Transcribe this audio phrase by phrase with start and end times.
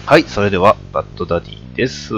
[0.00, 2.12] はい、それでは、バッドダディです。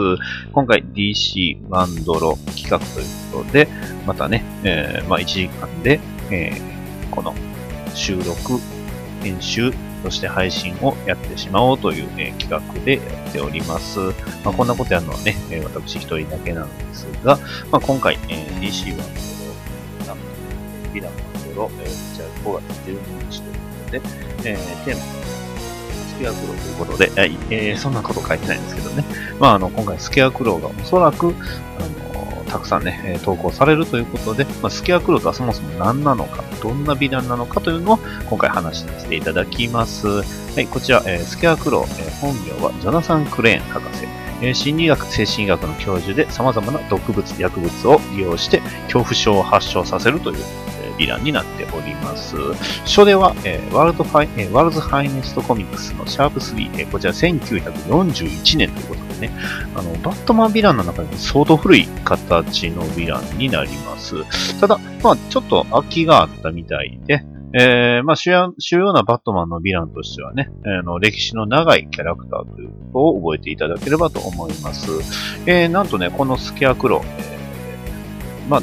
[0.53, 3.69] 今回 DC ワンドロ企画ということで、
[4.07, 6.01] またね、えーまあ1時間で、
[6.31, 7.35] えーこの
[7.95, 8.59] 収録、
[9.23, 13.99] 編集、そして配信をやってしまおうという、え企画でやっております。
[14.45, 17.39] まあ、こんなことやるのはね、私一人だけなんですが、
[17.71, 19.15] まあ、今回、えー DC ワン
[19.99, 20.25] ドロ、なんと
[20.95, 23.49] ビラワンドロ、えー、こちら5月12日と
[23.97, 24.09] いうこ
[24.41, 25.44] とで、えーテーマ
[26.15, 29.05] スケアクローということで、はいえーそんなこと書いてないんですけどね。
[29.39, 40.07] まあ、あの、今回スケアクローがおそらく、あの、たくさんね、投稿されるということで、まあ、スケアクローとはそもそも何なのか、どんなヴィランなのかというのを今回話させていただきます。
[40.09, 40.25] は
[40.57, 44.07] い、こちら、えースケアクロー、えー本名はジョナサン・クレーン博士。
[44.53, 48.61] 心理学、精神医学の教授で様々な毒物、薬物を利用して
[48.93, 50.45] 恐怖症を発症させるという、
[50.97, 52.37] ヴィランになっております。
[52.85, 59.33] 初では、えーワールドファイ、えーワールズファイネストコミックスのシャープ3、えーこちら1941年ということでね、
[59.75, 64.61] あの、バットマンヴィランの中でも相当古い形のヴィランになります。
[64.61, 67.25] ただ、まあ、ちょっと空きがあったみたいで、
[67.57, 74.91] えーまあ主要、主要なバットマンのヴィランとしてはね、あの、歴史の長いキャラクターということを覚えていただければと思います。
[75.47, 78.63] えーなんとね、このスケアクロ、えーまあ、あ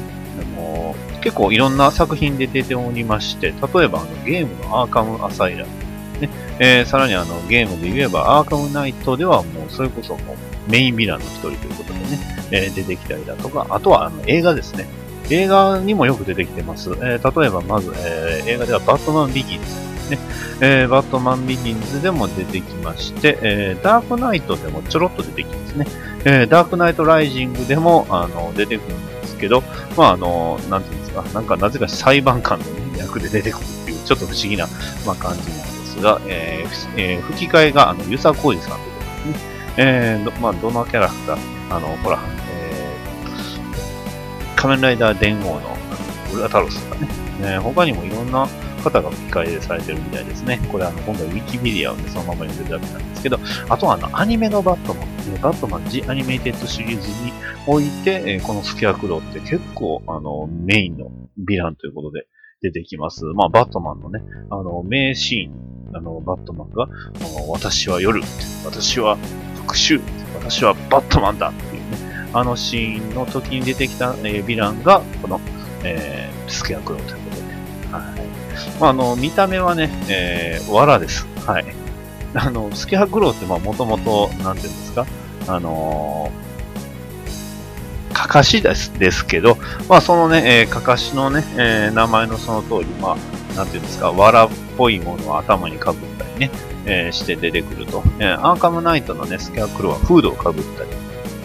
[0.60, 5.72] の結構いろんな作品で出ておりまして、例えばあのゲームのアーカムアサイラム、
[6.19, 12.05] ねえーさらにあのゲームで言えばアーカムナイトではもうそれこそもうメインヴィランの一人ということでね、
[12.52, 14.88] えー出てきたりだとか、あとはあの映画ですね。
[15.30, 16.89] 映画にもよく出てきてます。
[16.92, 19.66] えー例えばまず、えー映画ではバットマンビギンズ、
[20.11, 20.19] ね
[20.59, 25.86] えーバットマンビギンズでも出てきまして、えーダークナイトでもちょろっと出てきますね。
[26.25, 29.61] えーダークナイトライジングでもあの出てくるんですけど、
[29.97, 32.66] まああの、なんていうんですか、なんかなぜか裁判官の、
[32.97, 34.67] 役で出てくるっていう、ちょっと不思議な、
[35.06, 39.44] まあ、感じなんですが、えーえー吹き替えが、あの、遊佐浩二さんということですね。
[39.78, 41.38] えーどまあ、どのキャラクター、
[41.70, 42.20] あの、ほら、
[42.53, 45.76] えー仮面ライダー伝王の
[46.33, 47.08] ウルアタロスとかね、
[47.42, 48.48] えー他にもいろんな
[48.84, 50.60] 方が吹き替えされてるみたいですね。
[50.72, 57.32] これあの、今回ウィキメディアをね、そのまま読んでるだけなんですけど、あとはあの、アニメのバットマン、ねバットマン The Animated シリーズに
[57.68, 61.12] おいて、えこのスケアクローって結構、あの、メインの
[61.46, 62.26] ヴィランということで
[62.62, 63.26] 出てきます。
[63.26, 66.88] まあ、バットマンのね、あの、名シーン、あの、バットマンが、
[67.50, 68.22] 私は夜、
[68.66, 69.18] 私は
[69.56, 70.00] 復讐、
[70.40, 75.40] 私はバットマンだっていうね、あのシーンの時に出てきた、えーヴィランが、この、
[75.84, 77.30] えースケアクローということで、
[78.80, 81.27] まあ、あの、見た目はね、えー、藁です。
[81.45, 81.66] はい。
[82.33, 85.05] あの、スケアクローって、まあ、もともと、なんていうんですか、
[85.48, 86.52] あのー
[88.14, 89.58] かかしですですけど、
[89.89, 93.17] まあ、そのね、えーかかしのね、えー名前のその通り、ま
[93.54, 96.52] あ、なんていうんですか、藁っぽいものを頭にかぶったりね、
[96.86, 98.04] えーして出てくると。
[98.20, 100.89] えーアーカムナイトのね、スケアクロはフードをかぶったり、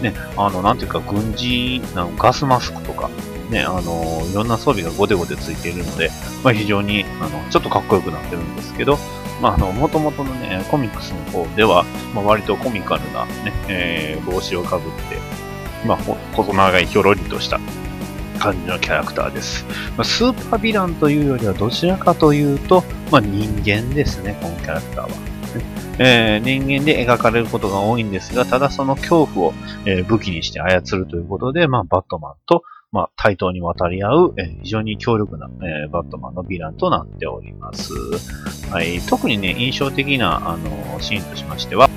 [0.01, 3.09] ね、あの、なんていうか、軍事、なんガスマスクとか、
[3.49, 6.11] ね、あのいろんな装備がゴテゴテついているので、
[6.43, 8.97] まあ、非常に、あの、ちょっとかっこよくなってるんですけど、
[9.41, 15.17] まあ、あの、元々のね、コミックスの方では、まあ、割とコミカルなね、えー帽子をかぶって、
[15.85, 15.97] まあ、
[16.33, 17.59] 細長いひょろりとした
[18.39, 19.65] 感じのキャラクターです。
[19.95, 25.09] まあ、スーパーヴィランというよりはどちらかというと、まあ、人間ですね、このキャラクターは。
[25.99, 29.53] えー人間で描かれることが多いんですが、ただその恐怖を、
[29.85, 37.93] えー武器にして操るということで、まあ、バットマンと、まあ、対等に渡り合う、えー非常に強力な、えーバットマンのヴィランとなっております。
[38.71, 41.91] はい、特にね、印象的な、あのシーンとしましては、はい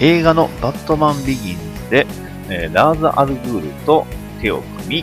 [0.00, 2.06] 映画のバットマンビギンズで、
[2.48, 4.06] えーラーザ・アルグールと
[4.40, 5.02] 手を組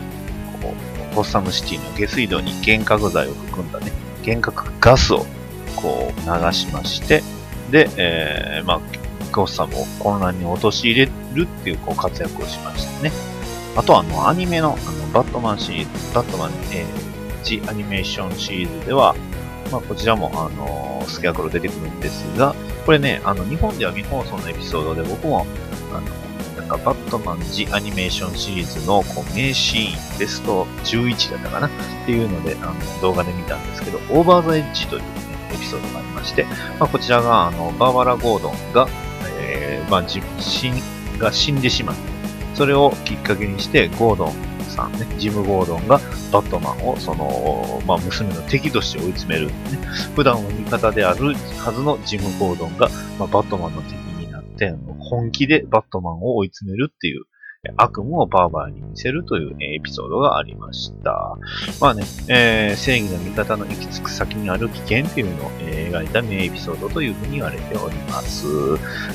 [0.60, 0.72] こ
[1.12, 3.92] うゴッサムシティの下水道に幻覚剤を含んだね、
[4.26, 5.24] 幻覚ガスを
[5.76, 7.22] こう流しまして、
[7.70, 8.80] で、えーまあ、
[9.32, 13.33] ゴッサムを混乱に陥れるっていうこう活躍をしましたね。
[13.76, 19.14] あとはあの、アニメの、あの、バットマンシリーズ、バットマン、えー、ジ・アニメーションシリーズでは、
[19.70, 22.54] まあ、こちらも、あのスケアクロ出てくるんですが、
[22.86, 25.46] これね、あの、日本では未放送のエピソードで僕も、
[25.92, 31.70] あの、なんか、バットマン・ジ・アニメーションシリーズの、こう、名シーン、ベスト11だったかなっ
[32.06, 35.08] ていうので、あの、動画で見たんですけど、オーバーザ・エッジという、ね、
[35.52, 36.44] エピソードがありまして、
[36.78, 38.88] まあ、こちらが、あの、バーバラ・ゴードンが、
[39.40, 40.70] えー、まあ、じ死、
[41.18, 42.13] が死んでしまって、
[42.54, 44.32] それをきっかけにして、ゴードン
[44.64, 46.00] さんね、ジム・ゴードンが
[46.32, 49.54] バットマンを、その、まあ、娘の敵として追い詰める、ね。
[50.14, 57.24] 普段は味方であるはずのジム・ゴードンが、まあ、バットマンの敵になって、本気でバットマンを追い詰めるっていう、
[57.76, 61.36] 悪夢をバーバーに見せるというエピソードがありました。
[61.80, 65.50] まあね、えー、正義の味方の行き着く先にある危険というのを、
[65.94, 68.46] 描いた名エピソードというふうに言われております。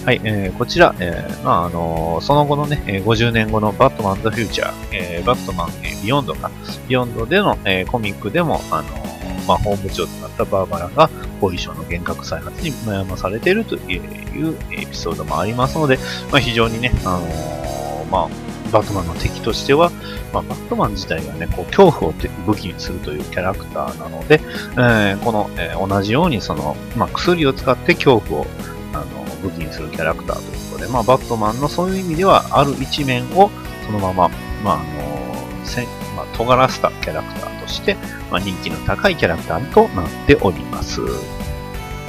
[0.05, 5.69] はい、えー、こちら、えー、まああのその後のね、50年後のバットマン・ザ・フューチャー、えー、バットマン、
[6.01, 6.49] ビヨンドか、
[6.87, 9.09] ビヨンドでの、えー、コミックでも、あの
[9.47, 11.09] まあ、本部長となったバーバラが
[11.41, 15.97] 後遺症の幻覚再発に悩まされているというエピソードもありますので、
[16.31, 19.92] まあ、非常にね、あのー、まあ、バットマンの敵としては、
[20.33, 22.13] まあ、バットマン自体がね、こう、恐怖を
[22.45, 24.42] 武器にするというキャラクターなので、
[24.74, 28.48] えー、この、えー、同じようにその、まあ、薬を使って恐怖を、
[28.94, 29.06] あの、
[29.42, 33.50] 武器にするキャラクターということで、まあ、バットマンのそういう意味では、ある一面を、
[33.86, 34.30] そのまま、
[34.63, 35.83] まあ、あのせ
[36.15, 37.95] まあ、尖らせたキャラクターとして、
[38.31, 41.01] まあ、人気の高いキャラクターとなっております。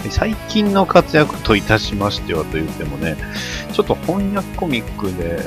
[0.08, 3.16] 最近の活躍といたしましてはと言ってもね、
[3.72, 5.38] ちょっと翻訳コミックで、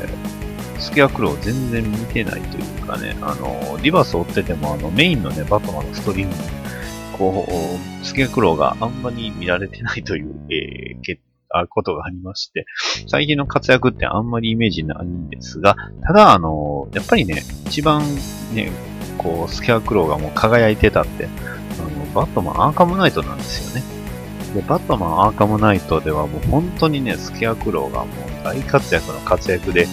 [0.84, 6.34] スケアクロー全然見てないというかね、あの、リバース追ってても、あの、メインのね、バトマンのストリーム
[7.18, 7.48] こ
[8.02, 11.18] う、スケアクローがあんまり見られてないという、えー、
[11.50, 12.66] あことがありまして、
[13.08, 15.76] 最近の活躍ってあんまりイメージないんですが、
[16.06, 18.02] ただ、あの、やっぱりね、一番
[18.54, 18.70] ね、
[19.18, 21.28] こう、スケアクローがもう輝いてたって、あ
[21.84, 23.88] の、バットマンアーカムナイトなんですよね。
[24.56, 28.08] で、バットマンアーカムナイトではもう本当にね、スケアクローがもう
[28.44, 29.88] 大活躍の活躍で、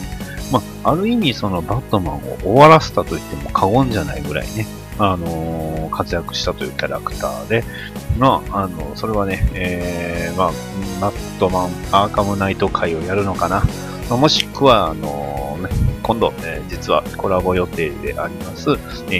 [0.50, 4.66] まあ、ある意味そのバットマンを終わらせたと言っても過言じゃないぐらいね、
[4.98, 7.64] あのー、活躍したというキャラクターで、
[8.18, 10.52] まあ、あの、それはね、えー、まあ、
[11.00, 13.62] バットマンアーカムナイト会をやるのかな。
[14.10, 18.74] まあ、もしくは、あのー、ね、今度、えー、実はコラボ予定であります、え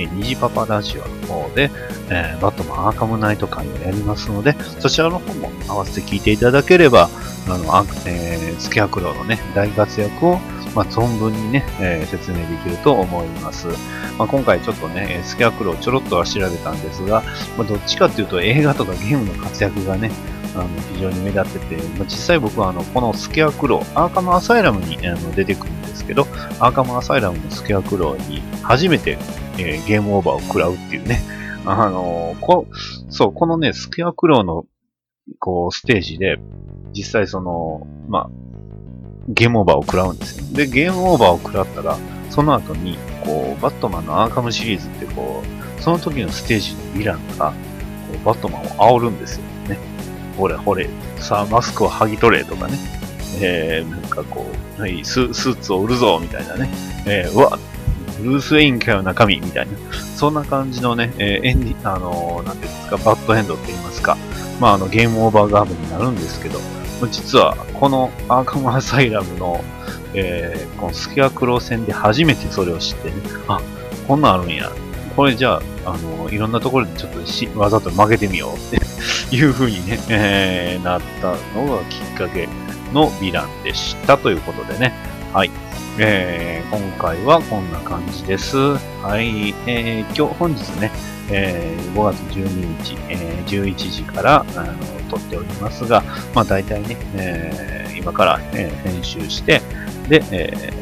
[0.05, 1.71] ー、虹パパラジオの方で、
[2.11, 7.09] えー、バットマンアーカムナイト会をやりますので、そちらの方も合わせて聞いていただければ、
[7.49, 7.65] あの、
[8.06, 10.38] えー、スキャクロのね、大活躍を、
[10.75, 13.69] まあ、存分にね、えー、説明できると思います。
[14.19, 17.22] まあ、今回ちょっとね、スキャクロをちょろっとは調べたんですが、
[17.56, 20.11] まあ、どっちかっていうと映画とかゲームの活躍がね、
[20.55, 26.22] あの非常に目立ってて、まあ、実際僕はあのこのスケアクロー、アーカムアサイラムにあの出てくるんですけど、
[26.58, 29.19] アーカムアサイラムのスケアクローに初めて、
[29.58, 31.20] えー、ゲームオーバーを食らうっていうね、
[31.64, 32.67] あのー、こ、
[33.11, 34.64] そう、このね、スケアクローの、
[35.38, 36.38] こう、ステージで、
[36.93, 38.31] 実際その、まあ、
[39.31, 40.44] ゲームオーバーを食らうんですよ。
[40.53, 41.97] で、ゲームオーバーを食らったら、
[42.31, 45.43] その後に、こう、バットマンのアーカムシリーズってこ
[45.79, 47.55] う、その時のステージのヴィランが、こ
[48.23, 48.65] うバットマンを
[48.99, 49.79] 煽るんですよね。
[50.37, 50.88] ほれほれ、
[51.19, 52.79] さあマスクを剥ぎ取れとかね。
[53.41, 54.44] えー、なんかこ
[54.79, 56.69] う、はい、ススーツを売るぞみたいなね。
[57.06, 57.59] えー、うわ、
[58.19, 59.73] ブルース・ウェインかよ中身みたいな。
[60.17, 64.17] そんな感じのね、えー、エンディ、あのー、なんていうんですか、バッドエンドって言いますか。
[64.61, 66.59] まあ、あの、ゲームオーバーガーブになるんですけど、
[67.08, 69.64] 実は、このアーカムアサイラムの、
[70.14, 73.14] えー、このスケアクロー戦で初めてそれを知ってね、
[73.49, 73.61] あ、
[74.06, 74.70] こんなんあるんや。
[75.17, 78.81] これじゃあ、あの、いろんなところでちょっとしわざと負けてみようって
[79.35, 82.49] いう風にね、えー、なったのがきっかけ
[82.93, 85.09] のヴィランでしたということでね。
[85.32, 85.50] はい。
[85.97, 88.56] えー、今回はこんな感じです。
[88.56, 89.50] はい。
[89.69, 90.91] えー、今日、本日ね、
[91.31, 94.75] えー、5月12日、えー、11時からあの
[95.09, 96.03] 撮っておりますが、
[96.35, 99.61] まあ大体ね、えー、今から、えー、編集して、
[100.09, 100.73] で、え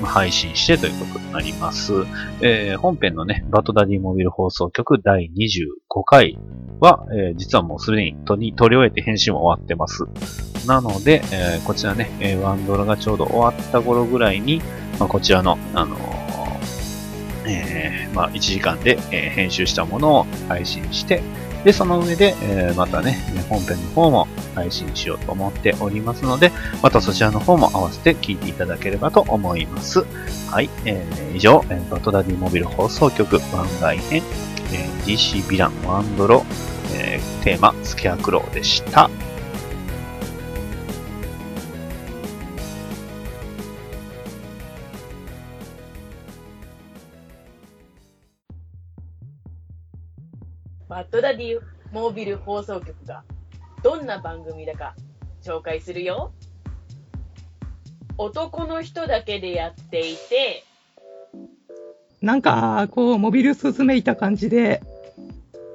[0.00, 1.92] ー、配信してということになります。
[2.40, 6.36] えー、本編のね、バトダディモビル放送局第25回
[6.80, 10.51] は、えー、実はもうすでに撮り終えて編集も終わってます。
[10.66, 14.62] なので、えー、こちらね、えワンドラがちょうど終わった頃ぐらいに、
[14.98, 15.96] まあ、こちらの、あの
[17.46, 21.22] えー、まあ、1時間で、え編集したものを配信して、
[21.64, 26.52] で、その上で、えまたね、本編の方も配信しようと思っておりますので、
[26.82, 30.04] またそちらの方も合わせて聞いていただければと思います。
[30.50, 34.22] はい、えー、以上、えバトダディモビル放送局番外編、
[34.72, 36.44] え DC ヴィランワンドロ、
[36.94, 39.08] えテーマ、スケアクローでした。
[50.92, 51.58] バッドダディ
[51.90, 53.24] モービル放送局が
[53.82, 54.94] どんな番組だか
[55.42, 56.34] 紹介するよ。
[58.18, 60.64] 男の人だけでやっていて、
[62.20, 64.82] なんか、こう、モビルスーめいた感じで。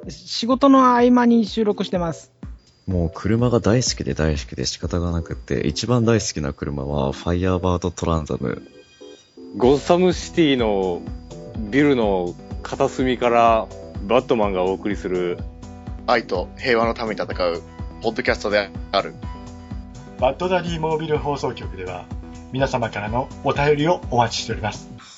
[0.08, 2.32] 仕事の合間に収録してます。
[2.86, 8.62] もう車が大好きで大好きで仕方がなくて、一番大好きな車はファイヤーバードトランザム。
[9.58, 11.02] ゴッサムシティの
[11.72, 13.68] ビルの片隅から
[14.04, 15.38] バットマンがお送りする
[16.06, 17.62] 愛と平和のために戦う
[18.02, 19.14] ポッドキャストである
[20.20, 22.06] バッドダディモービル放送局では
[22.52, 25.17] 皆様からのお便りをお待ちしております。